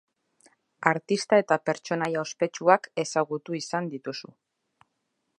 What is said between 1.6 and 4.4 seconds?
pertsonaia ospetsuak ezagutu izan dituzu.